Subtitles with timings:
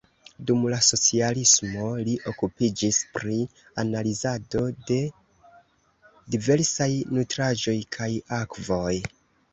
[0.51, 3.37] Dum la socialismo li okupiĝis pri
[3.83, 4.99] analizado de
[6.37, 8.95] diversaj nutraĵoj kaj akvoj.